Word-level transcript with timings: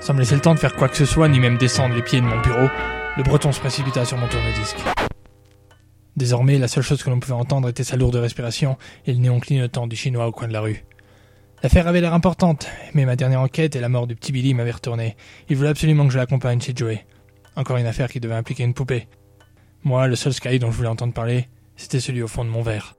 Sans 0.00 0.14
me 0.14 0.20
laisser 0.20 0.34
le 0.34 0.40
temps 0.40 0.54
de 0.54 0.58
faire 0.58 0.74
quoi 0.74 0.88
que 0.88 0.96
ce 0.96 1.04
soit, 1.04 1.28
ni 1.28 1.38
même 1.38 1.58
descendre 1.58 1.94
les 1.94 2.02
pieds 2.02 2.20
de 2.20 2.26
mon 2.26 2.40
bureau, 2.40 2.68
le 3.16 3.22
breton 3.22 3.52
se 3.52 3.60
précipita 3.60 4.04
sur 4.04 4.16
mon 4.16 4.28
tourne-disque. 4.28 4.78
Désormais, 6.16 6.58
la 6.58 6.66
seule 6.66 6.82
chose 6.82 7.02
que 7.02 7.10
l'on 7.10 7.20
pouvait 7.20 7.34
entendre 7.34 7.68
était 7.68 7.84
sa 7.84 7.96
lourde 7.96 8.16
respiration 8.16 8.76
et 9.06 9.12
le 9.12 9.18
néon 9.18 9.38
clignotant 9.38 9.86
du 9.86 9.96
chinois 9.96 10.26
au 10.26 10.32
coin 10.32 10.48
de 10.48 10.52
la 10.52 10.60
rue. 10.60 10.84
L'affaire 11.62 11.88
avait 11.88 12.00
l'air 12.00 12.14
importante, 12.14 12.68
mais 12.94 13.04
ma 13.04 13.16
dernière 13.16 13.40
enquête 13.40 13.76
et 13.76 13.80
la 13.80 13.88
mort 13.88 14.06
du 14.06 14.16
petit 14.16 14.32
Billy 14.32 14.54
m'avaient 14.54 14.70
retourné. 14.70 15.16
Il 15.48 15.56
voulait 15.56 15.68
absolument 15.68 16.06
que 16.06 16.12
je 16.12 16.18
l'accompagne 16.18 16.60
chez 16.60 16.72
Joey. 16.74 17.04
Encore 17.56 17.76
une 17.76 17.86
affaire 17.86 18.08
qui 18.08 18.20
devait 18.20 18.34
impliquer 18.34 18.62
une 18.62 18.74
poupée. 18.74 19.08
Moi, 19.84 20.06
le 20.06 20.16
seul 20.16 20.32
Sky 20.32 20.58
dont 20.58 20.70
je 20.70 20.76
voulais 20.76 20.88
entendre 20.88 21.12
parler, 21.12 21.48
c'était 21.76 22.00
celui 22.00 22.22
au 22.22 22.28
fond 22.28 22.44
de 22.44 22.50
mon 22.50 22.62
verre. 22.62 22.94